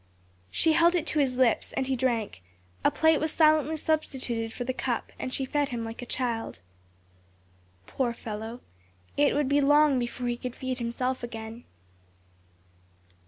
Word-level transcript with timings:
She 0.49 0.73
held 0.73 0.95
it 0.95 1.05
to 1.05 1.19
his 1.19 1.37
lips 1.37 1.73
and 1.73 1.85
he 1.85 1.95
drank; 1.95 2.41
a 2.83 2.89
plate 2.89 3.19
was 3.19 3.31
silently 3.31 3.77
substituted 3.77 4.51
for 4.51 4.63
the 4.63 4.73
cup 4.73 5.11
and 5.19 5.31
she 5.31 5.45
fed 5.45 5.69
him 5.69 5.83
like 5.83 6.01
a 6.01 6.07
child. 6.07 6.59
Poor 7.85 8.11
fellow! 8.11 8.61
it 9.15 9.35
would 9.35 9.47
be 9.47 9.61
long 9.61 9.99
before 9.99 10.25
he 10.25 10.37
could 10.37 10.55
feed 10.55 10.79
himself 10.79 11.21
again. 11.21 11.65